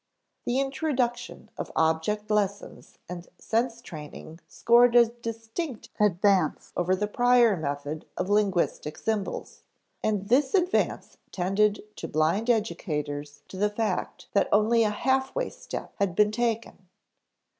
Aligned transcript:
The 0.45 0.59
introduction 0.59 1.51
of 1.59 1.71
object 1.75 2.31
lessons 2.31 2.97
and 3.07 3.27
sense 3.37 3.83
training 3.83 4.39
scored 4.47 4.95
a 4.95 5.09
distinct 5.09 5.89
advance 5.99 6.73
over 6.75 6.95
the 6.95 7.05
prior 7.07 7.55
method 7.55 8.07
of 8.17 8.27
linguistic 8.27 8.97
symbols, 8.97 9.61
and 10.03 10.27
this 10.27 10.55
advance 10.55 11.17
tended 11.31 11.83
to 11.97 12.07
blind 12.07 12.49
educators 12.49 13.43
to 13.49 13.57
the 13.57 13.69
fact 13.69 14.27
that 14.33 14.49
only 14.51 14.83
a 14.83 14.89
halfway 14.89 15.51
step 15.51 15.93
had 15.97 16.15
been 16.15 16.31
taken. 16.31 16.89